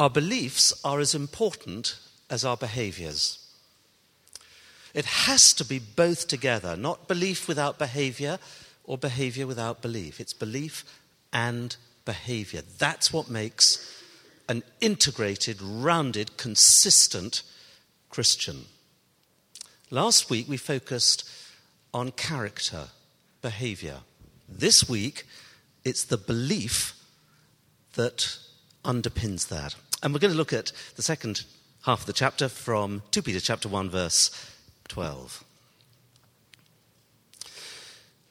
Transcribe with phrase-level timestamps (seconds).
[0.00, 1.98] Our beliefs are as important
[2.30, 3.46] as our behaviors.
[4.94, 8.38] It has to be both together, not belief without behavior
[8.84, 10.18] or behavior without belief.
[10.18, 10.86] It's belief
[11.34, 11.76] and
[12.06, 12.62] behavior.
[12.78, 13.94] That's what makes
[14.48, 17.42] an integrated, rounded, consistent
[18.08, 18.64] Christian.
[19.90, 21.28] Last week we focused
[21.92, 22.84] on character,
[23.42, 23.98] behavior.
[24.48, 25.26] This week
[25.84, 26.94] it's the belief
[27.96, 28.38] that
[28.82, 29.74] underpins that.
[30.02, 31.44] And we're going to look at the second
[31.84, 34.30] half of the chapter from 2 Peter chapter 1 verse
[34.88, 35.44] 12.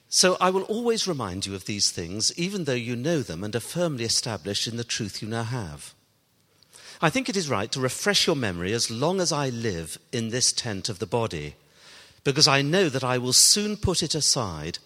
[0.10, 3.56] So I will always remind you of these things, even though you know them and
[3.56, 5.94] are firmly established in the truth you now have.
[7.02, 10.30] I think it is right to refresh your memory as long as I live in
[10.30, 11.56] this tent of the body,
[12.24, 14.80] because I know that I will soon put it aside,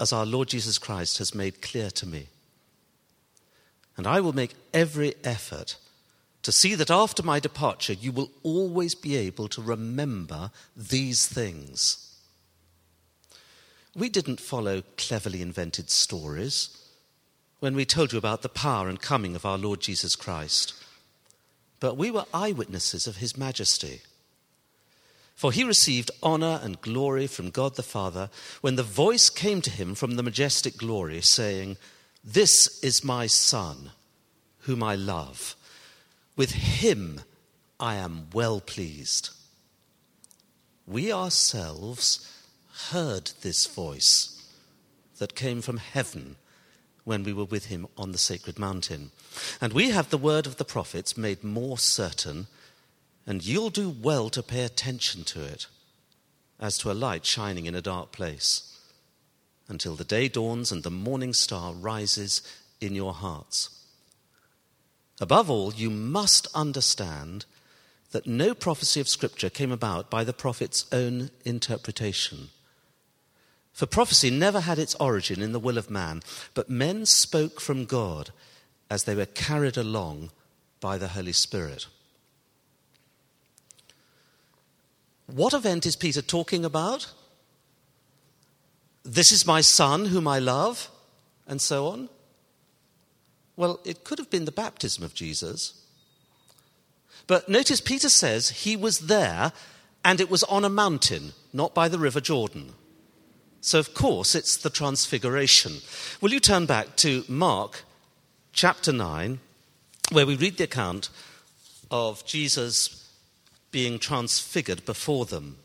[0.00, 2.26] as our Lord Jesus Christ has made clear to me.
[3.96, 5.76] And I will make every effort
[6.42, 12.16] to see that after my departure, you will always be able to remember these things.
[13.94, 16.76] We didn't follow cleverly invented stories
[17.60, 20.74] when we told you about the power and coming of our Lord Jesus Christ
[21.82, 24.02] but we were eyewitnesses of his majesty.
[25.34, 29.70] For he received honor and glory from God the Father when the voice came to
[29.70, 31.76] him from the majestic glory, saying,
[32.22, 33.90] This is my Son,
[34.60, 35.56] whom I love.
[36.36, 37.20] With him
[37.78, 39.30] I am well pleased.
[40.86, 42.28] We ourselves
[42.90, 44.42] heard this voice
[45.18, 46.36] that came from heaven
[47.04, 49.10] when we were with him on the sacred mountain.
[49.60, 52.46] And we have the word of the prophets made more certain,
[53.26, 55.66] and you'll do well to pay attention to it,
[56.60, 58.78] as to a light shining in a dark place,
[59.68, 62.42] until the day dawns and the morning star rises
[62.80, 63.81] in your hearts.
[65.20, 67.44] Above all, you must understand
[68.10, 72.48] that no prophecy of Scripture came about by the prophet's own interpretation.
[73.72, 76.22] For prophecy never had its origin in the will of man,
[76.54, 78.30] but men spoke from God
[78.90, 80.30] as they were carried along
[80.80, 81.86] by the Holy Spirit.
[85.26, 87.10] What event is Peter talking about?
[89.02, 90.90] This is my son whom I love,
[91.46, 92.08] and so on.
[93.56, 95.74] Well, it could have been the baptism of Jesus.
[97.26, 99.52] But notice Peter says he was there
[100.04, 102.72] and it was on a mountain, not by the River Jordan.
[103.60, 105.74] So, of course, it's the transfiguration.
[106.20, 107.84] Will you turn back to Mark
[108.52, 109.38] chapter 9,
[110.10, 111.10] where we read the account
[111.90, 113.08] of Jesus
[113.70, 115.58] being transfigured before them?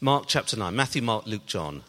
[0.00, 1.84] Mark chapter 9, Matthew, Mark, Luke, John.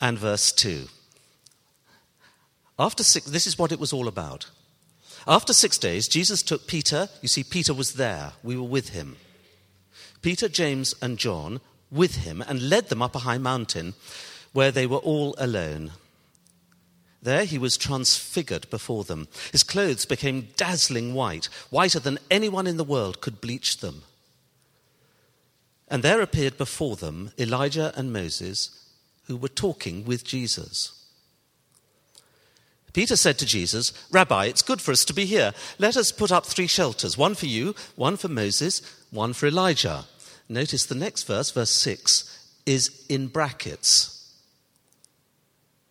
[0.00, 0.88] And verse 2.
[2.78, 4.46] After six, this is what it was all about.
[5.26, 7.10] After six days, Jesus took Peter.
[7.20, 8.32] You see, Peter was there.
[8.42, 9.16] We were with him.
[10.22, 13.94] Peter, James, and John with him and led them up a high mountain
[14.52, 15.92] where they were all alone.
[17.22, 19.28] There he was transfigured before them.
[19.52, 24.02] His clothes became dazzling white, whiter than anyone in the world could bleach them.
[25.88, 28.70] And there appeared before them Elijah and Moses,
[29.30, 31.06] who were talking with Jesus.
[32.92, 35.52] Peter said to Jesus, Rabbi, it's good for us to be here.
[35.78, 38.82] Let us put up three shelters one for you, one for Moses,
[39.12, 40.04] one for Elijah.
[40.48, 44.34] Notice the next verse, verse 6, is in brackets.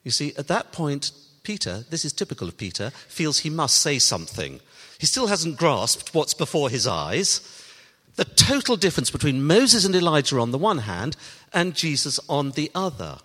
[0.04, 1.14] You see, at that point,
[1.44, 4.60] Peter, this is typical of Peter, feels he must say something.
[4.98, 7.40] He still hasn't grasped what's before his eyes.
[8.18, 11.16] The total difference between Moses and Elijah on the one hand
[11.54, 13.20] and Jesus on the other.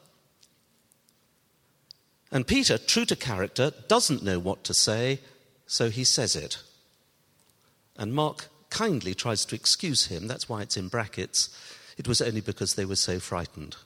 [2.34, 5.20] And Peter, true to character, doesn't know what to say,
[5.68, 6.58] so he says it.
[7.96, 10.26] And Mark kindly tries to excuse him.
[10.26, 11.56] That's why it's in brackets.
[11.96, 13.76] It was only because they were so frightened.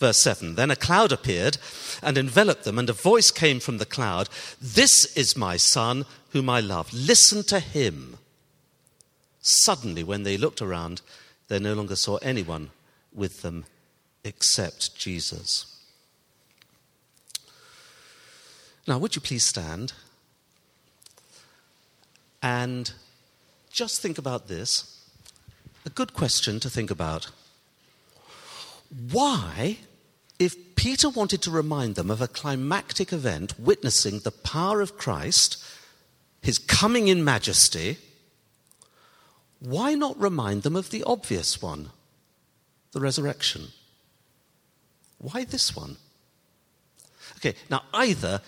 [0.00, 1.58] Verse 7 Then a cloud appeared
[2.02, 4.28] and enveloped them, and a voice came from the cloud
[4.60, 6.92] This is my son whom I love.
[6.92, 8.18] Listen to him.
[9.40, 11.02] Suddenly, when they looked around,
[11.46, 12.70] they no longer saw anyone
[13.14, 13.64] with them
[14.24, 15.77] except Jesus.
[18.88, 19.92] Now, would you please stand?
[22.42, 22.90] And
[23.70, 25.04] just think about this.
[25.84, 27.30] A good question to think about.
[29.12, 29.76] Why,
[30.38, 35.62] if Peter wanted to remind them of a climactic event witnessing the power of Christ,
[36.40, 37.98] his coming in majesty,
[39.60, 41.90] why not remind them of the obvious one,
[42.92, 43.68] the resurrection?
[45.18, 45.98] Why this one?
[47.36, 48.40] Okay, now either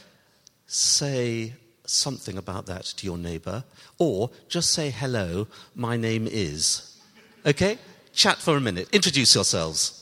[0.70, 3.64] say something about that to your neighbor
[3.98, 6.96] or just say hello, my name is.
[7.44, 7.78] Okay?
[8.14, 8.88] Chat for a minute.
[8.92, 9.99] Introduce yourselves.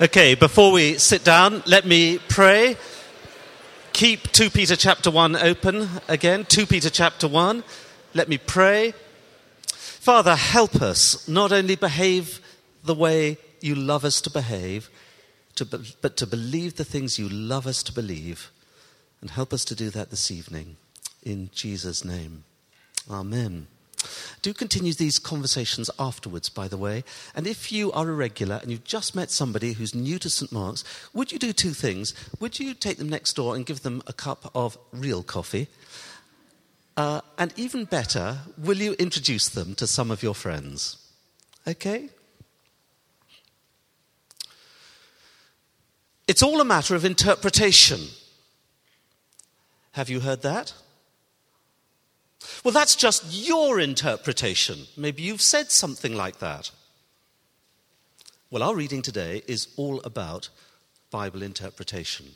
[0.00, 2.76] Okay, before we sit down, let me pray.
[3.92, 6.44] Keep 2 Peter chapter 1 open again.
[6.44, 7.64] 2 Peter chapter 1.
[8.14, 8.94] Let me pray.
[9.66, 12.40] Father, help us not only behave
[12.84, 14.88] the way you love us to behave,
[15.56, 18.52] to be, but to believe the things you love us to believe.
[19.20, 20.76] And help us to do that this evening.
[21.24, 22.44] In Jesus' name.
[23.10, 23.66] Amen.
[24.42, 27.04] Do continue these conversations afterwards, by the way.
[27.34, 30.52] And if you are a regular and you've just met somebody who's new to St.
[30.52, 32.14] Mark's, would you do two things?
[32.40, 35.68] Would you take them next door and give them a cup of real coffee?
[36.96, 40.96] Uh, and even better, will you introduce them to some of your friends?
[41.66, 42.08] Okay?
[46.26, 48.00] It's all a matter of interpretation.
[49.92, 50.74] Have you heard that?
[52.64, 54.86] Well, that's just your interpretation.
[54.96, 56.70] Maybe you've said something like that.
[58.50, 60.48] Well, our reading today is all about
[61.10, 62.26] Bible interpretation.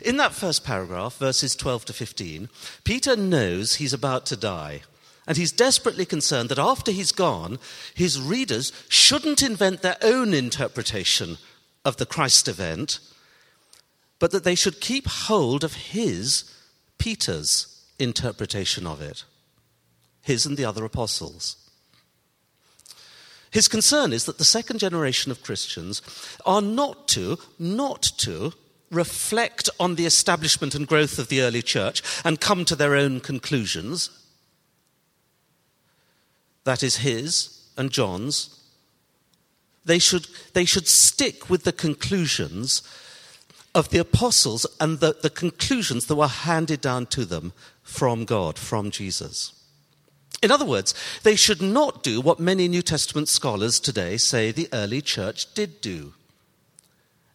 [0.00, 2.48] In that first paragraph, verses 12 to 15,
[2.84, 4.82] Peter knows he's about to die.
[5.26, 7.58] And he's desperately concerned that after he's gone,
[7.94, 11.38] his readers shouldn't invent their own interpretation
[11.84, 12.98] of the Christ event,
[14.18, 16.52] but that they should keep hold of his,
[16.98, 17.71] Peter's,
[18.02, 19.24] interpretation of it,
[20.22, 21.56] his and the other apostles.
[23.50, 26.00] His concern is that the second generation of Christians
[26.46, 28.54] are not to, not to
[28.90, 33.20] reflect on the establishment and growth of the early church and come to their own
[33.20, 34.10] conclusions.
[36.64, 38.58] That is his and John's.
[39.84, 42.82] They should, they should stick with the conclusions
[43.74, 47.52] of the apostles and the, the conclusions that were handed down to them
[47.82, 49.52] from God, from Jesus.
[50.42, 54.68] In other words, they should not do what many New Testament scholars today say the
[54.72, 56.14] early church did do.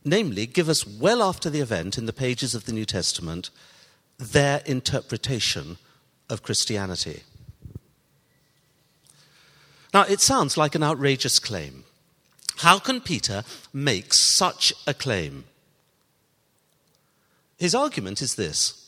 [0.04, 3.50] Namely, give us well after the event in the pages of the New Testament
[4.18, 5.78] their interpretation
[6.30, 7.24] of Christianity.
[9.94, 11.84] Now, it sounds like an outrageous claim.
[12.58, 15.46] How can Peter make such a claim?
[17.58, 18.88] His argument is this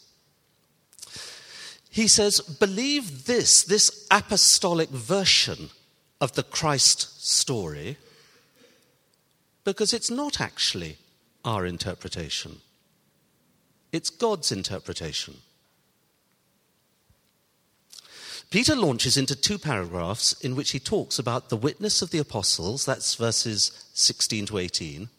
[1.89, 5.71] he says, believe this, this apostolic version
[6.21, 7.97] of the Christ story,
[9.63, 10.97] because it's not actually
[11.43, 12.61] our interpretation,
[13.91, 15.37] it's God's interpretation.
[18.51, 22.83] Peter launches into two paragraphs in which he talks about the witness of the apostles,
[22.85, 25.09] that's verses 16 to 18,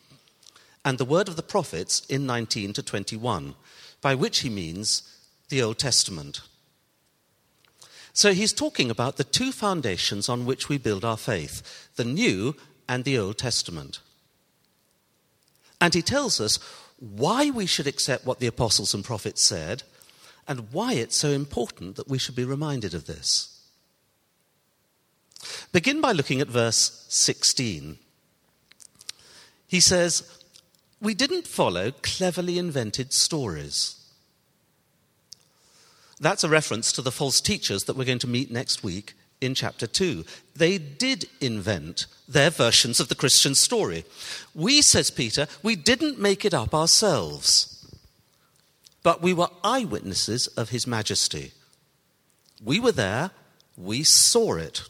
[0.84, 3.54] and the word of the prophets in 19 to 21,
[4.00, 5.02] by which he means
[5.48, 6.40] the Old Testament.
[8.12, 12.56] So he's talking about the two foundations on which we build our faith the New
[12.88, 14.00] and the Old Testament.
[15.80, 16.58] And he tells us
[16.98, 19.82] why we should accept what the apostles and prophets said
[20.46, 23.60] and why it's so important that we should be reminded of this.
[25.72, 27.98] Begin by looking at verse 16.
[29.66, 30.39] He says,
[31.00, 34.00] We didn't follow cleverly invented stories
[36.20, 39.54] that's a reference to the false teachers that we're going to meet next week in
[39.54, 40.24] chapter 2.
[40.54, 44.04] They did invent their versions of the Christian story.
[44.54, 47.90] We, says Peter, we didn't make it up ourselves,
[49.02, 51.52] but we were eyewitnesses of his majesty.
[52.62, 53.30] We were there,
[53.78, 54.82] We saw it.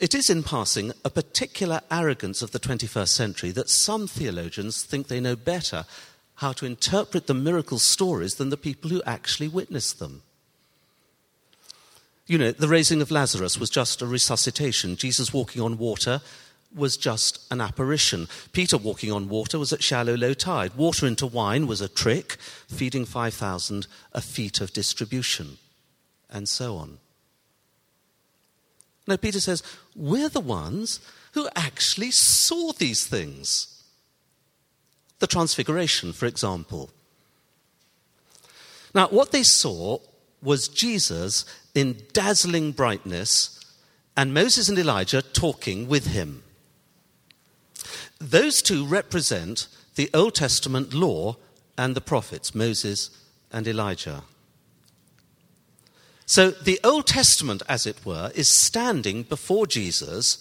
[0.00, 5.08] It is, in passing, a particular arrogance of the 21st century that some theologians think
[5.08, 5.84] they know better
[6.36, 10.22] how to interpret the miracle stories than the people who actually witnessed them.
[12.26, 14.96] You know, the raising of Lazarus was just a resuscitation.
[14.96, 16.22] Jesus walking on water
[16.74, 18.26] was just an apparition.
[18.52, 20.74] Peter walking on water was at shallow low tide.
[20.76, 22.38] Water into wine was a trick.
[22.68, 25.58] Feeding 5,000, a feat of distribution,
[26.30, 26.98] and so on.
[29.10, 29.64] No, Peter says,
[29.96, 31.00] we're the ones
[31.32, 33.82] who actually saw these things.
[35.18, 36.90] The Transfiguration, for example.
[38.94, 39.98] Now, what they saw
[40.40, 43.58] was Jesus in dazzling brightness
[44.16, 46.44] and Moses and Elijah talking with him.
[48.20, 51.36] Those two represent the Old Testament law
[51.76, 53.10] and the prophets, Moses
[53.50, 54.22] and Elijah.
[56.30, 60.38] So the Old Testament, as it were, is standing before Jesus,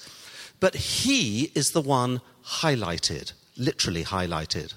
[0.60, 4.76] but he is the one highlighted, literally highlighted.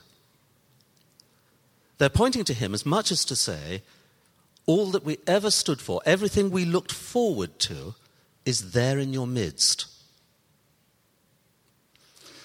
[1.98, 3.82] They're pointing to him as much as to say,
[4.64, 7.94] all that we ever stood for, everything we looked forward to,
[8.46, 9.84] is there in your midst.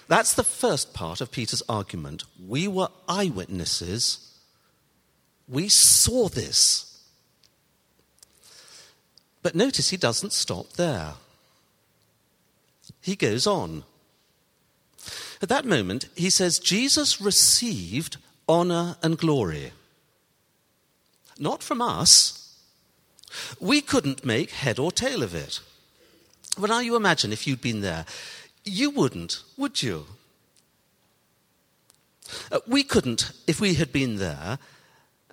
[0.09, 2.25] That's the first part of Peter's argument.
[2.45, 4.37] We were eyewitnesses.
[5.47, 6.86] We saw this.
[9.43, 11.13] But notice he doesn't stop there.
[13.01, 13.83] He goes on.
[15.41, 18.17] At that moment, he says, Jesus received
[18.47, 19.71] honor and glory.
[21.39, 22.55] Not from us.
[23.59, 25.59] We couldn't make head or tail of it.
[26.57, 28.05] But now you imagine if you'd been there.
[28.65, 30.07] You wouldn't, would you?
[32.51, 34.59] Uh, we couldn't, if we had been there,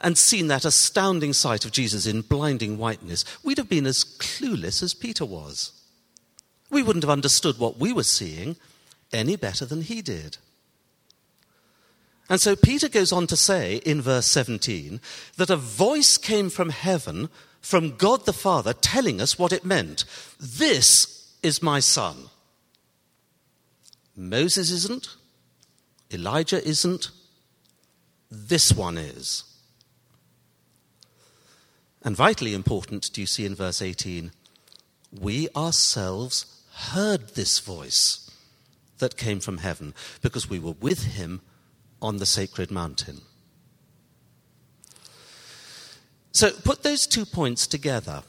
[0.04, 4.82] and seen that astounding sight of Jesus in blinding whiteness, we'd have been as clueless
[4.82, 5.72] as Peter was.
[6.70, 8.56] We wouldn't have understood what we were seeing
[9.14, 10.36] any better than he did.
[12.28, 15.00] And so Peter goes on to say in verse 17
[15.38, 17.30] that a voice came from heaven,
[17.62, 20.04] from God the Father, telling us what it meant.
[20.38, 22.28] This is my son.
[24.14, 25.16] Moses isn't,
[26.12, 27.10] Elijah isn't,
[28.30, 29.44] this one is.
[32.04, 34.30] And vitally important, do you see in verse 18?
[35.18, 38.30] We ourselves heard this voice
[38.98, 41.40] that came from heaven because we were with him
[42.02, 43.22] on the sacred mountain.
[46.32, 48.22] So put those two points together.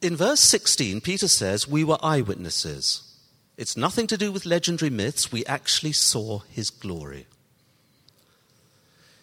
[0.00, 3.02] In verse 16, Peter says, We were eyewitnesses.
[3.58, 5.30] It's nothing to do with legendary myths.
[5.30, 7.26] We actually saw his glory.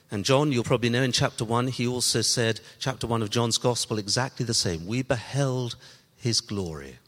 [0.10, 3.58] And John, you'll probably know in chapter 1, he also said, chapter 1 of John's
[3.58, 4.88] Gospel, exactly the same.
[4.88, 5.76] We beheld
[6.16, 7.00] his glory.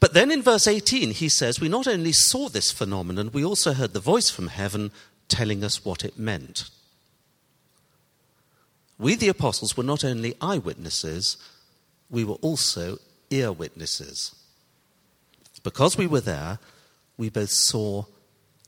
[0.00, 3.72] But then in verse 18, he says, We not only saw this phenomenon, we also
[3.72, 4.92] heard the voice from heaven
[5.26, 6.70] telling us what it meant.
[8.96, 11.36] We, the apostles, were not only eyewitnesses,
[12.10, 12.98] we were also
[13.30, 14.34] ear witnesses.
[15.62, 16.60] Because we were there,
[17.16, 18.04] we both saw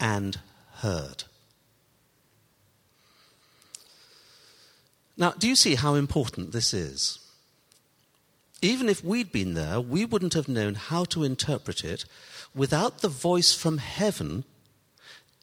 [0.01, 0.39] and
[0.77, 1.25] heard.
[5.17, 7.19] Now, do you see how important this is?
[8.63, 12.05] Even if we'd been there, we wouldn't have known how to interpret it
[12.55, 14.45] without the voice from heaven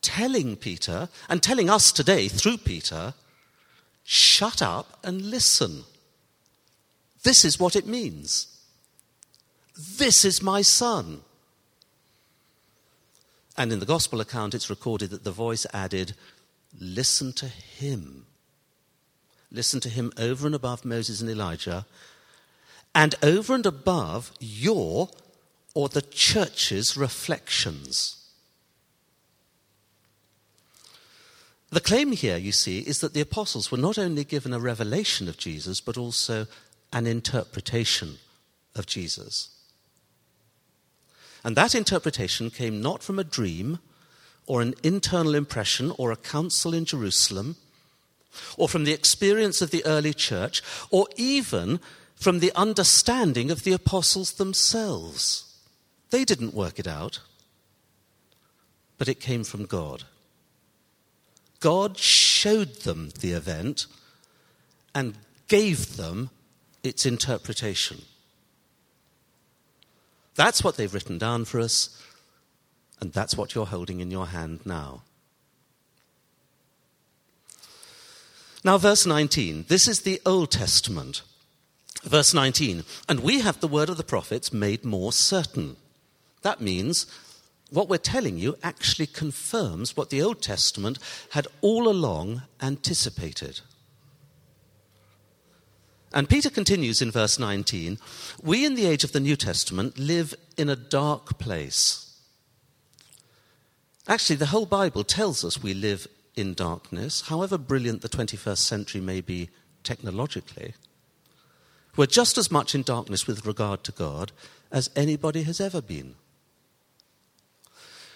[0.02, 3.14] telling Peter and telling us today through Peter,
[4.04, 5.84] shut up and listen.
[7.24, 8.48] This is what it means.
[9.76, 11.22] This is my son.
[13.58, 16.14] And in the gospel account, it's recorded that the voice added,
[16.80, 18.28] Listen to him
[19.52, 21.86] listen to him over and above Moses and Elijah,
[22.94, 25.10] and over and above your
[25.74, 28.18] or the church's reflections.
[31.70, 35.28] The claim here, you see, is that the apostles were not only given a revelation
[35.28, 36.48] of Jesus, but also
[36.94, 38.18] an interpretation
[38.76, 39.50] of Jesus.
[41.44, 43.80] And that interpretation came not from a dream
[44.46, 47.58] or an internal impression or a council in Jerusalem
[48.58, 51.80] or from the experience of the early church, or even
[52.16, 55.56] from the understanding of the apostles themselves.
[56.10, 57.20] They didn't work it out,
[58.98, 60.04] but it came from God.
[61.60, 63.88] God showed them the event
[64.94, 65.16] and
[65.48, 66.30] gave them
[66.84, 68.02] its interpretation.
[70.36, 72.02] That's what they've written down for us,
[73.00, 75.02] and that's what you're holding in your hand now.
[78.64, 79.66] Now, verse 19.
[79.68, 81.22] This is the Old Testament.
[82.04, 82.84] Verse 19.
[83.08, 85.78] And we have the word of the prophets made more certain.
[86.42, 87.06] That means
[87.70, 91.00] what we're telling you actually confirms what the Old Testament
[91.32, 93.62] had all along anticipated.
[96.14, 98.00] And Peter continues in verse 19
[98.42, 102.04] We in the age of the New Testament live in a dark place.
[104.08, 106.08] Actually, the whole Bible tells us we live
[106.38, 109.50] in darkness, however brilliant the 21st century may be
[109.84, 110.74] technologically.
[111.96, 114.32] We're just as much in darkness with regard to God
[114.72, 116.16] as anybody has ever been.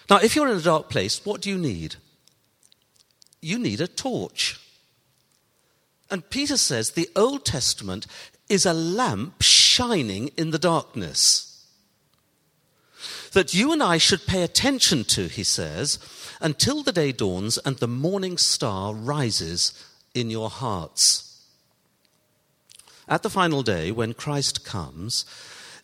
[0.08, 1.96] Now, if you're in a dark place, what do you need?
[3.40, 4.60] You need a torch.
[6.10, 8.06] And Peter says the Old Testament
[8.48, 11.66] is a lamp shining in the darkness.
[13.32, 15.98] That you and I should pay attention to, he says,
[16.42, 19.72] until the day dawns and the morning star rises
[20.14, 21.44] in your hearts.
[23.08, 25.24] At the final day, when Christ comes,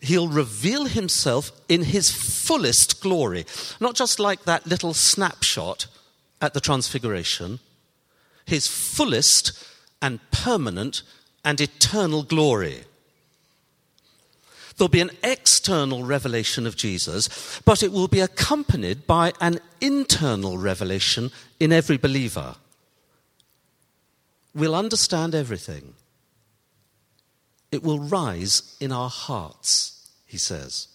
[0.01, 3.45] he'll reveal himself in his fullest glory,
[3.79, 5.87] not just like that little snapshot
[6.41, 7.59] at the Transfiguration,
[8.45, 9.51] his fullest
[10.01, 11.03] and permanent
[11.43, 12.85] and eternal glory.
[14.79, 20.57] There'll be an external revelation of Jesus, but it will be accompanied by an internal
[20.57, 22.55] revelation in every believer.
[24.55, 25.95] We'll understand everything.
[27.73, 30.87] It will rise in our hearts, he says.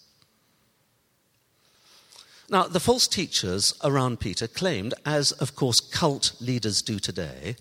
[2.49, 7.57] Now, the false teachers around Peter claimed, as of course cult leaders do today,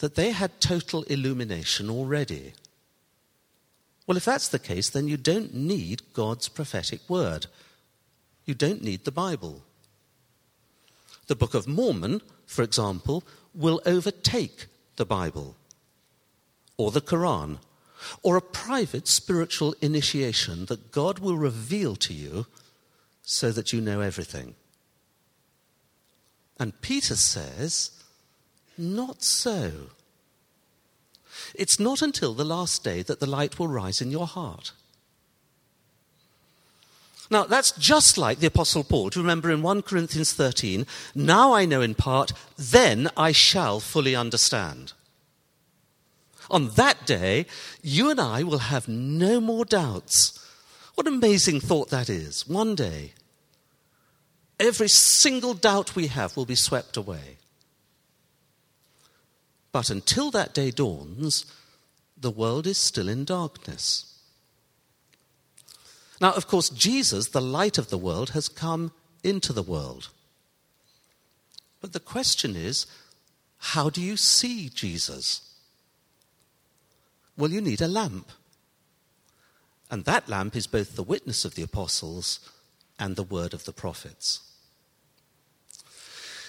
[0.00, 2.52] that they had total illumination already.
[4.06, 7.46] Well, if that's the case, then you don't need God's prophetic word.
[8.44, 9.62] You don't need the Bible.
[11.26, 15.56] The Book of Mormon, for example, will overtake the Bible,
[16.76, 17.58] or the Quran,
[18.22, 22.46] or a private spiritual initiation that God will reveal to you
[23.22, 24.54] so that you know everything.
[26.58, 27.90] And Peter says
[28.76, 29.88] not so.
[31.54, 34.72] It's not until the last day that the light will rise in your heart.
[37.30, 39.08] Now, that's just like the Apostle Paul.
[39.08, 40.86] Do you remember in 1 Corinthians 13?
[41.14, 44.92] Now I know in part, then I shall fully understand.
[46.50, 47.46] On that day,
[47.82, 50.38] you and I will have no more doubts.
[50.94, 52.46] What an amazing thought that is.
[52.46, 53.14] One day,
[54.60, 57.38] every single doubt we have will be swept away.
[59.74, 61.46] But until that day dawns,
[62.16, 64.20] the world is still in darkness.
[66.20, 68.92] Now, of course, Jesus, the light of the world, has come
[69.24, 70.10] into the world.
[71.80, 72.86] But the question is
[73.58, 75.40] how do you see Jesus?
[77.36, 78.30] Well, you need a lamp.
[79.90, 82.48] And that lamp is both the witness of the apostles
[82.96, 84.40] and the word of the prophets.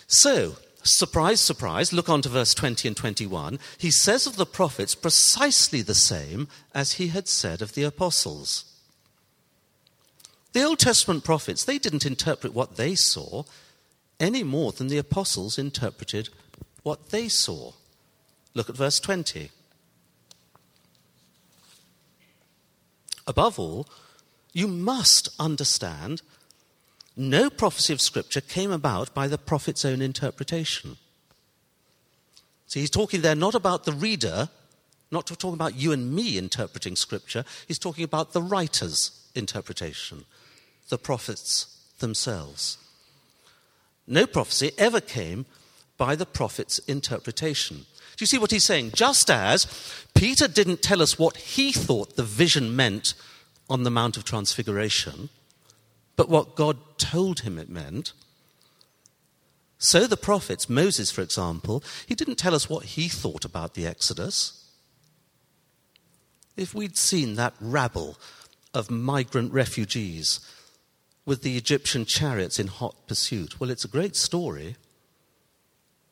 [0.05, 3.59] So, surprise, surprise, look on to verse 20 and 21.
[3.77, 8.65] He says of the prophets precisely the same as he had said of the apostles.
[10.53, 13.43] The Old Testament prophets, they didn't interpret what they saw
[14.19, 16.29] any more than the apostles interpreted
[16.83, 17.73] what they saw.
[18.53, 19.49] Look at verse 20.
[23.27, 23.87] Above all,
[24.53, 26.21] you must understand
[27.15, 30.97] no prophecy of Scripture came about by the prophet's own interpretation.
[32.67, 34.49] See, he's talking there not about the reader,
[35.11, 40.25] not talking about you and me interpreting Scripture, he's talking about the writer's interpretation,
[40.89, 42.77] the prophets themselves.
[44.07, 45.45] No prophecy ever came
[45.97, 47.85] by the prophet's interpretation.
[48.17, 48.91] Do you see what he's saying?
[48.93, 49.67] Just as
[50.13, 53.13] Peter didn't tell us what he thought the vision meant
[53.69, 55.29] on the Mount of Transfiguration,
[56.15, 58.13] but what God told him it meant.
[59.77, 63.85] So the prophets, Moses, for example, he didn't tell us what he thought about the
[63.85, 64.65] Exodus.
[66.55, 68.17] If we'd seen that rabble
[68.73, 70.39] of migrant refugees
[71.25, 74.77] with the Egyptian chariots in hot pursuit, well, it's a great story.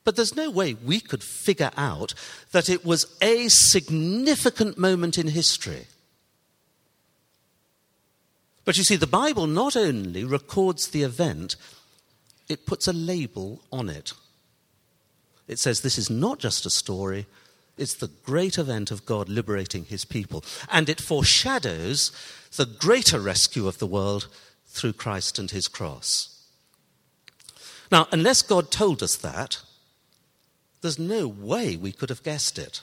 [0.04, 2.14] But there's no way we could figure out
[2.52, 5.88] that it was a significant moment in history.
[8.66, 11.56] But you see, the Bible not only records the event,
[12.48, 14.14] it puts a label on it.
[15.48, 17.26] It says this is not just a story,
[17.78, 20.44] it's the great event of God liberating his people.
[20.72, 22.12] And it foreshadows
[22.56, 24.28] the greater rescue of the world
[24.68, 26.30] through Christ and his cross.
[27.92, 29.60] Now, unless God told us that,
[30.82, 32.82] There's no way we could have guessed it.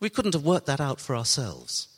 [0.00, 1.88] We couldn't have worked that out for ourselves.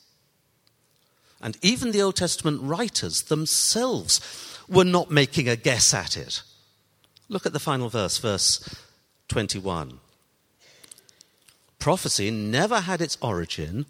[1.45, 4.19] And even the Old Testament writers themselves
[4.67, 6.41] were not making a guess at it.
[7.29, 8.67] Look at the final verse, verse
[9.27, 9.99] 21.
[11.77, 13.85] Prophecy never had its origin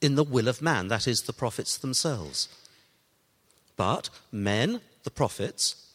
[0.00, 2.48] in the will of man, that is, the prophets themselves.
[3.76, 5.86] But men, the prophets,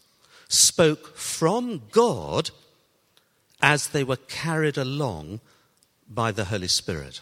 [0.47, 2.52] spoke from God
[3.62, 5.41] as they were carried along
[6.08, 7.19] by the Holy Spirit.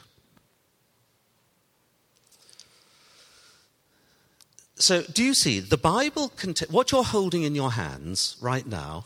[4.75, 6.31] So, do you see the Bible,
[6.69, 9.05] what you're holding in your hands right now,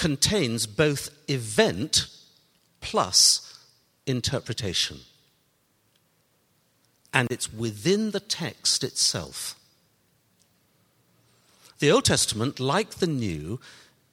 [0.00, 2.06] contains both event
[2.80, 3.58] plus
[4.06, 5.00] interpretation.
[7.12, 9.56] And it's within the text itself.
[11.80, 13.60] The Old Testament, like the New,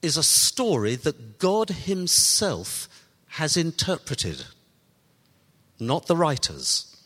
[0.01, 2.89] is a story that God Himself
[3.31, 4.43] has interpreted,
[5.79, 6.96] not the writers.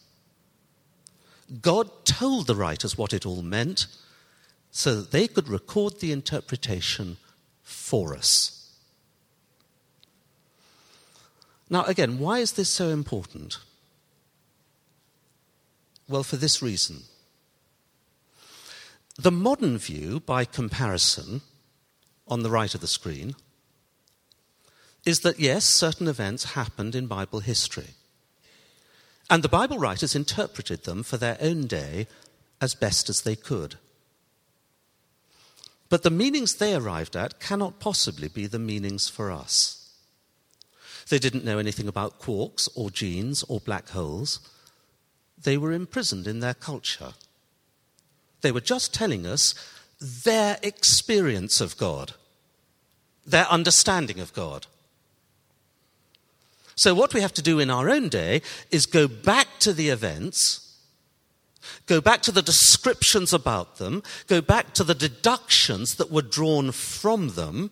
[1.60, 3.88] God told the writers what it all meant
[4.70, 7.18] so that they could record the interpretation
[7.62, 8.70] for us.
[11.70, 13.58] Now, again, why is this so important?
[16.08, 17.04] Well, for this reason.
[19.18, 21.42] The modern view, by comparison,
[22.28, 23.36] on the right of the screen,
[25.06, 27.96] is that yes, certain events happened in Bible history.
[29.32, 32.08] And the Bible writers interpreted them for their own day
[32.60, 33.76] as best as they could.
[35.88, 39.90] But the meanings they arrived at cannot possibly be the meanings for us.
[41.08, 44.42] They didn't know anything about quarks or genes or black holes.
[45.42, 47.14] They were imprisoned in their culture.
[48.42, 49.56] They were just telling us
[50.02, 52.16] their experience of God,
[53.26, 54.68] their understanding of God.
[56.76, 59.90] So, what we have to do in our own day is go back to the
[59.90, 60.78] events,
[61.86, 66.72] go back to the descriptions about them, go back to the deductions that were drawn
[66.72, 67.72] from them,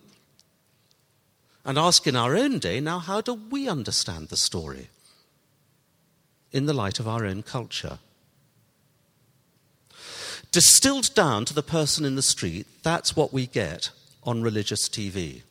[1.64, 4.88] and ask in our own day now, how do we understand the story
[6.52, 7.98] in the light of our own culture?
[10.52, 13.90] Distilled down to the person in the street, that's what we get
[14.24, 15.42] on religious TV.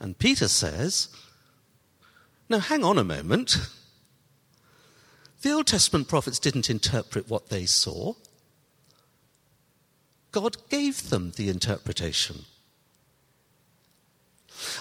[0.00, 1.08] And Peter says,
[2.48, 3.56] now hang on a moment.
[5.42, 8.14] The Old Testament prophets didn't interpret what they saw.
[10.32, 12.44] God gave them the interpretation.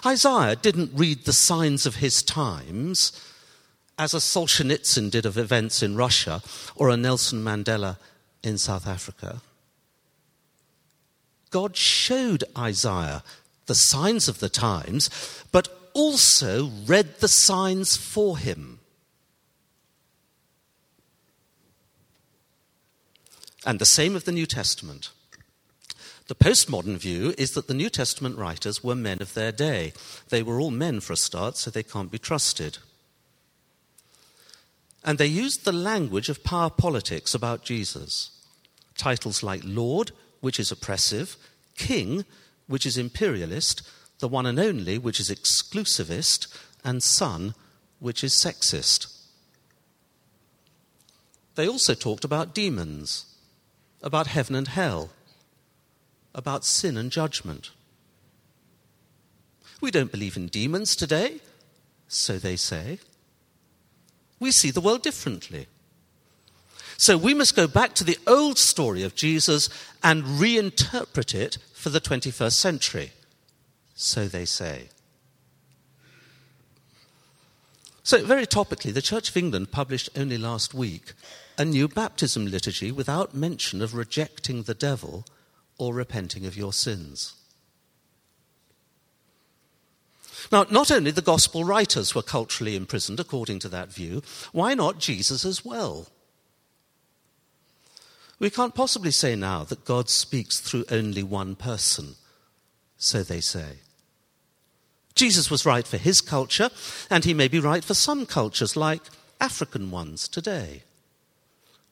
[0.05, 3.11] Isaiah didn't read the signs of his times
[3.97, 6.41] as a Solzhenitsyn did of events in Russia
[6.75, 7.97] or a Nelson Mandela
[8.43, 9.41] in South Africa.
[11.49, 13.23] God showed Isaiah
[13.67, 15.09] the signs of the times,
[15.51, 18.79] but also read the signs for him.
[23.65, 25.09] And the same of the New Testament.
[26.27, 29.93] The postmodern view is that the New Testament writers were men of their day.
[30.29, 32.77] They were all men for a start, so they can't be trusted.
[35.03, 38.29] And they used the language of power politics about Jesus.
[38.97, 41.37] Titles like Lord, which is oppressive,
[41.75, 42.23] King,
[42.67, 43.81] which is imperialist,
[44.19, 46.47] the one and only, which is exclusivist,
[46.83, 47.53] and Son,
[47.99, 49.13] which is sexist.
[51.55, 53.25] They also talked about demons,
[54.01, 55.09] about heaven and hell,
[56.35, 57.71] about sin and judgment.
[59.81, 61.39] We don't believe in demons today,
[62.07, 62.99] so they say.
[64.39, 65.67] We see the world differently.
[66.97, 69.69] So we must go back to the old story of Jesus
[70.03, 73.11] and reinterpret it for the 21st century.
[73.97, 74.89] So they say.
[78.03, 81.13] So, very topically, the Church of England published only last week
[81.57, 85.25] a new baptism liturgy without mention of rejecting the devil
[85.79, 87.33] or repenting of your sins.
[90.51, 94.99] Now, not only the gospel writers were culturally imprisoned according to that view, why not
[94.99, 96.07] Jesus as well?
[98.39, 102.15] We can't possibly say now that God speaks through only one person,
[102.95, 103.79] so they say.
[105.17, 106.69] Jesus was right for his culture,
[107.09, 109.01] and he may be right for some cultures, like
[109.41, 110.83] African ones today.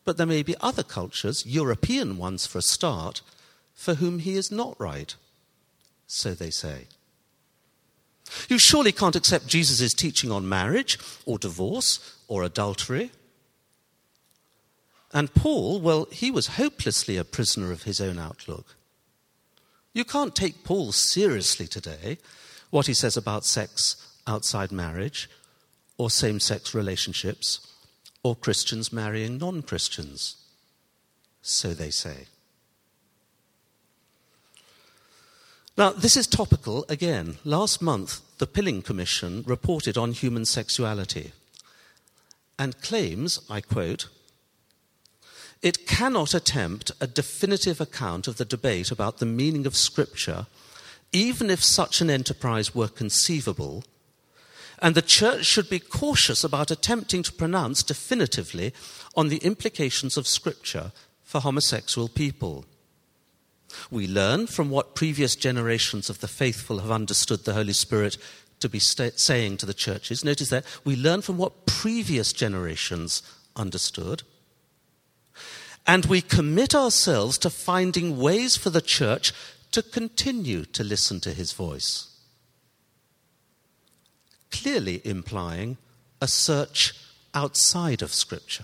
[0.06, 3.22] But there may be other cultures, European ones for a start,
[3.74, 5.16] for whom he is not right,
[6.08, 6.86] so they say.
[8.48, 13.12] You surely can't accept Jesus' teaching on marriage or divorce or adultery.
[15.14, 18.76] And Paul, well, he was hopelessly a prisoner of his own outlook.
[19.94, 22.18] You can't take Paul seriously today
[22.76, 23.96] what he says about sex
[24.28, 25.30] outside marriage,
[25.98, 27.72] or same sex relationships,
[28.22, 30.36] or Christians marrying non Christians.
[31.42, 32.26] So they say.
[35.78, 37.38] Now, this is topical again.
[37.46, 41.32] Last month, the Pilling Commission reported on human sexuality
[42.60, 44.10] and claims, I quote,
[45.62, 50.48] it cannot attempt a definitive account of the debate about the meaning of Scripture,
[51.12, 53.84] even if such an enterprise were conceivable,
[54.80, 58.74] and the Church should be cautious about attempting to pronounce definitively
[59.15, 60.91] on the implications of Scripture
[61.24, 62.65] for homosexual people.
[63.89, 68.18] We learn from what previous generations of the faithful have understood the Holy Spirit
[68.60, 70.24] to be saying to the churches.
[70.24, 73.22] Notice that we learn from what previous generations
[73.56, 74.24] understood.
[75.88, 79.34] And we commit ourselves to finding ways for the church
[79.76, 82.08] to continue to listen to his voice.
[84.50, 85.76] Clearly implying
[86.22, 86.94] a search
[87.34, 88.64] outside of Scripture.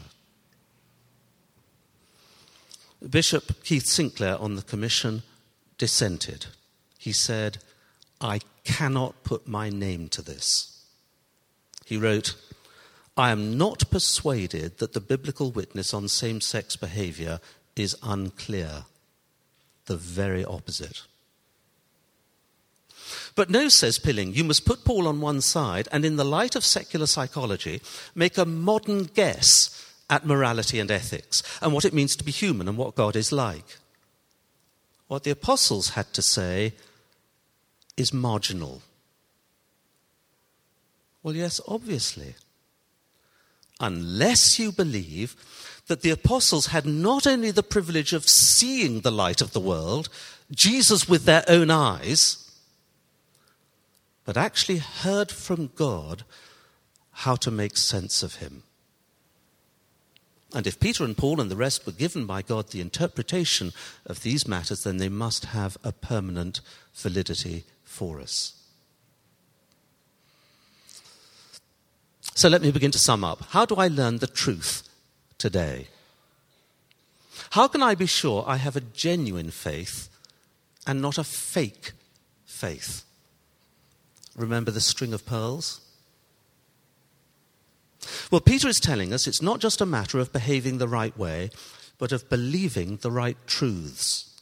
[3.09, 5.23] Bishop Keith Sinclair on the commission
[5.77, 6.45] dissented.
[6.97, 7.57] He said,
[8.21, 10.81] I cannot put my name to this.
[11.83, 12.35] He wrote,
[13.17, 17.41] I am not persuaded that the biblical witness on same sex behavior
[17.75, 18.85] is unclear.
[19.91, 21.01] The very opposite.
[23.35, 26.55] But no, says Pilling, you must put Paul on one side and, in the light
[26.55, 27.81] of secular psychology,
[28.15, 32.69] make a modern guess at morality and ethics and what it means to be human
[32.69, 33.79] and what God is like.
[35.09, 36.71] What the apostles had to say
[37.97, 38.81] is marginal.
[41.21, 42.35] Well, yes, obviously.
[43.81, 45.35] Unless you believe
[45.87, 50.09] that the apostles had not only the privilege of seeing the light of the world,
[50.51, 52.51] Jesus with their own eyes,
[54.25, 56.23] but actually heard from God
[57.11, 58.63] how to make sense of him.
[60.53, 63.71] And if Peter and Paul and the rest were given by God the interpretation
[64.05, 66.59] of these matters, then they must have a permanent
[66.93, 68.53] validity for us.
[72.35, 73.43] So let me begin to sum up.
[73.49, 74.87] How do I learn the truth
[75.41, 75.87] today?
[77.51, 80.07] How can I be sure I have a genuine faith
[80.85, 81.93] and not a fake
[82.45, 83.03] faith?
[84.37, 85.81] Remember the string of pearls?
[88.29, 91.49] Well, Peter is telling us it's not just a matter of behaving the right way,
[91.97, 94.39] but of believing the right truths.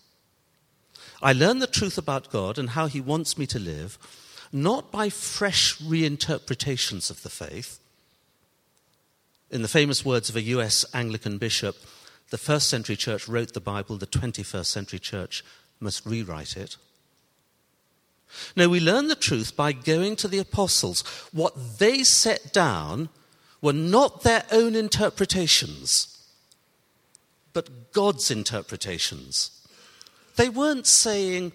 [1.21, 3.97] I learn the truth about God and how He wants me to live,
[4.51, 7.79] not by fresh reinterpretations of the faith.
[9.51, 11.75] In the famous words of a US Anglican bishop,
[12.29, 15.43] the first century church wrote the Bible, the 21st century church
[15.79, 16.77] must rewrite it.
[18.55, 21.01] No, we learn the truth by going to the apostles.
[21.31, 23.09] What they set down
[23.59, 26.27] were not their own interpretations,
[27.53, 29.67] but God's interpretations.
[30.35, 31.53] They weren't saying,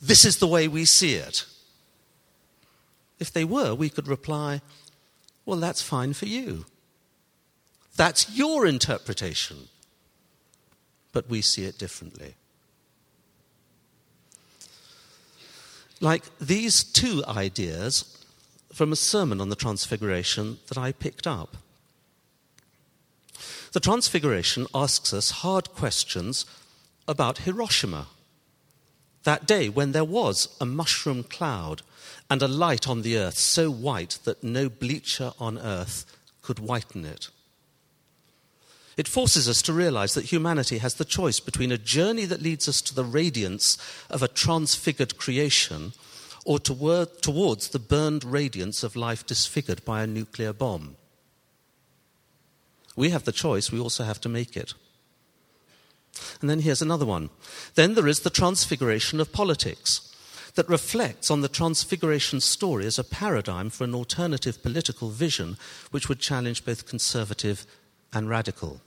[0.00, 1.46] This is the way we see it.
[3.18, 4.60] If they were, we could reply,
[5.44, 6.64] Well, that's fine for you.
[7.96, 9.68] That's your interpretation.
[11.12, 12.34] But we see it differently.
[16.00, 18.22] Like these two ideas
[18.72, 21.56] from a sermon on the Transfiguration that I picked up.
[23.72, 26.44] The Transfiguration asks us hard questions
[27.08, 28.08] about Hiroshima,
[29.24, 31.82] that day when there was a mushroom cloud
[32.28, 36.04] and a light on the earth so white that no bleacher on earth
[36.42, 37.30] could whiten it.
[38.96, 42.66] It forces us to realize that humanity has the choice between a journey that leads
[42.68, 43.76] us to the radiance
[44.08, 45.92] of a transfigured creation
[46.46, 50.96] or toward, towards the burned radiance of life disfigured by a nuclear bomb.
[52.94, 54.72] We have the choice, we also have to make it.
[56.40, 57.28] And then here's another one.
[57.74, 60.14] Then there is the transfiguration of politics
[60.54, 65.58] that reflects on the transfiguration story as a paradigm for an alternative political vision
[65.90, 67.66] which would challenge both conservative
[68.16, 68.80] and radical.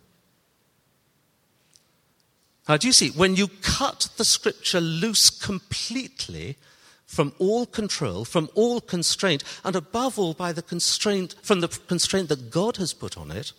[2.68, 6.58] Now, do you see, when you cut the scripture loose completely,
[7.06, 12.30] from all control, from all constraint, and above all by the constraint, from the constraint
[12.30, 13.52] that God has put on it,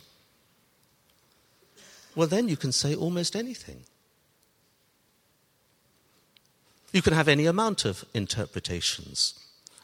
[2.17, 3.81] well, then you can say almost anything.
[6.93, 9.35] You can have any amount of interpretations,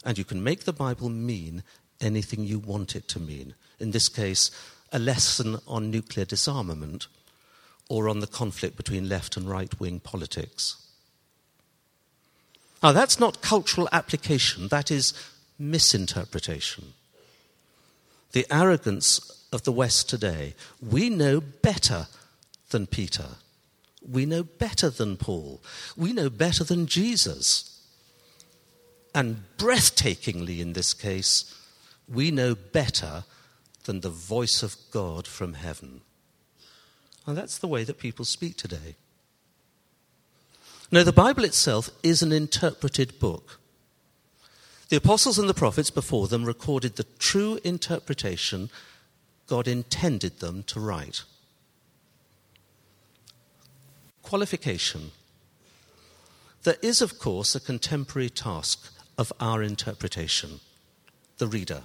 [0.05, 1.63] and you can make the Bible mean
[2.01, 3.55] anything you want it to mean.
[3.79, 4.51] In this case,
[4.93, 7.07] a lesson on nuclear disarmament
[7.89, 10.77] or on the conflict between left and right wing politics.
[12.83, 15.13] Now, that's not cultural application, that is
[15.59, 16.93] misinterpretation.
[18.33, 20.55] The arrogance of the West today.
[20.81, 22.09] We know better
[22.71, 23.29] than Peter.
[24.09, 25.61] We know better than Paul.
[25.97, 27.81] We know better than Jesus.
[29.15, 31.55] And breathtakingly, in this case,
[32.07, 33.25] we know better
[33.87, 36.03] than the voice of God from heaven.
[37.27, 38.97] And that's the way that people speak today.
[40.93, 43.59] No, the Bible itself is an interpreted book.
[44.89, 48.71] The apostles and the prophets before them recorded the true interpretation
[49.49, 51.23] God intended them to write.
[54.23, 55.13] Qualification.
[56.65, 60.61] There is, of course, a contemporary task of our interpretation
[61.39, 61.83] the reader.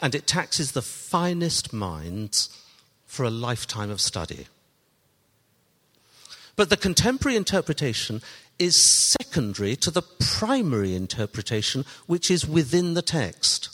[0.00, 2.48] And it taxes the finest minds
[3.06, 4.46] for a lifetime of study.
[6.56, 8.20] But the contemporary interpretation
[8.58, 13.70] is secondary to the primary interpretation, which is within the text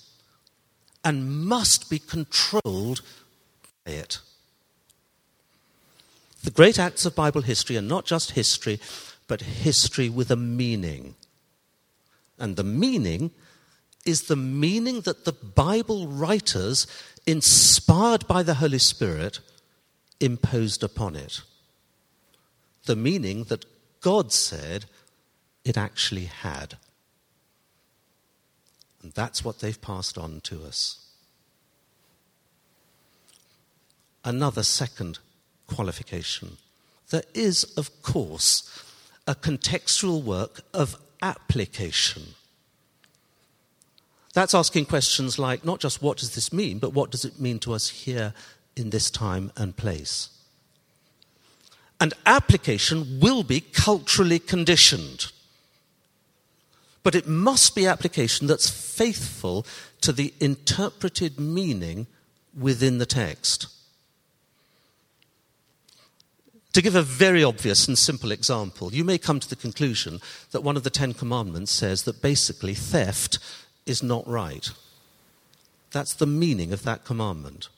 [1.05, 3.03] and must be controlled
[3.85, 4.19] by it.
[6.43, 8.81] The great acts of Bible history are not just history,
[9.27, 11.15] but history with a meaning.
[12.39, 13.31] And the meaning
[14.05, 16.87] is the meaning that the Bible writers,
[17.27, 19.41] inspired by the Holy Spirit,
[20.21, 21.43] imposed upon it.
[22.85, 23.65] The meaning that
[24.01, 24.85] God said
[25.65, 26.77] it actually had.
[29.03, 31.01] And that's what they've passed on to us.
[34.25, 35.19] Another second
[35.67, 36.57] qualification.
[37.11, 38.85] There is, of course,
[39.27, 42.35] a contextual work of application.
[44.35, 47.59] That's asking questions like not just what does this mean, but what does it mean
[47.61, 48.35] to us here
[48.77, 50.29] in this time and place?
[52.01, 55.33] And application will be culturally conditioned
[57.05, 59.65] but it must be application that's faithful
[60.01, 62.09] to the interpreted meaning
[62.59, 63.69] within the text.
[66.73, 70.19] To give a very obvious and simple example, you may come to the conclusion
[70.51, 73.39] that one of the Ten Commandments says that basically theft
[73.87, 74.71] is not right.
[75.93, 77.69] That's the meaning of that commandment.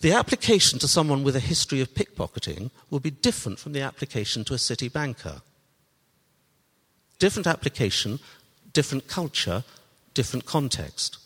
[0.00, 4.44] The application to someone with a history of pickpocketing will be different from the application
[4.44, 5.40] to a city banker.
[7.18, 8.18] Different application,
[8.72, 9.64] different culture,
[10.12, 11.18] different context.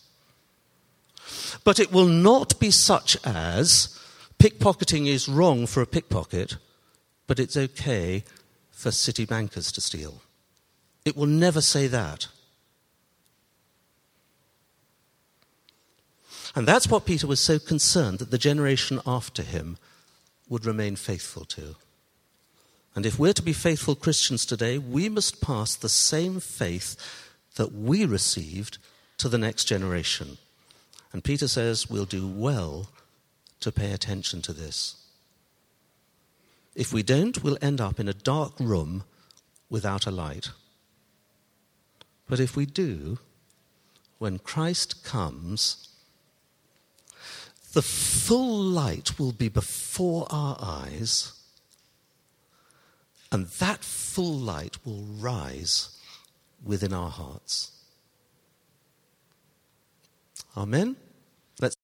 [1.65, 3.99] But it will not be such as
[4.39, 6.57] pickpocketing is wrong for a pickpocket,
[7.27, 8.23] but it's okay
[8.71, 10.23] for city bankers to steal.
[11.05, 12.29] It will never say that.
[16.59, 19.79] And that's what Peter was so concerned that the generation after him
[20.49, 21.77] would remain faithful to.
[22.97, 26.97] And if we're to be faithful Christians today, we must pass the same faith
[27.55, 28.79] that we received
[29.19, 30.37] to the next generation.
[31.13, 32.91] And Peter says we'll do well
[33.61, 34.97] to pay attention to this.
[36.75, 39.05] If we don't, we'll end up in a dark room
[39.71, 40.51] without a light.
[42.29, 43.21] But if we do,
[44.19, 45.88] when Christ comes,
[47.79, 51.33] the full light will be before our eyes
[53.31, 55.97] and that full light will rise
[56.65, 57.71] within our hearts.
[60.57, 60.97] Amen.